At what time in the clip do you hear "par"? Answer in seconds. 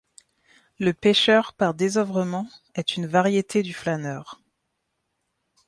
1.53-1.75